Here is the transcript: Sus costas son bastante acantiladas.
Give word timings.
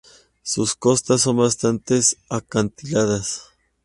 Sus 0.41 0.73
costas 0.73 1.21
son 1.21 1.37
bastante 1.37 1.99
acantiladas. 2.27 3.43